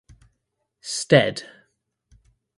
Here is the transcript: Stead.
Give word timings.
Stead. 0.95 1.43